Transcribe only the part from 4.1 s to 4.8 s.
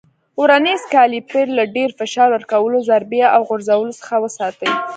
وساتئ.